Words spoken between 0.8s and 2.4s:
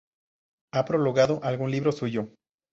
prologado algún libro suyo.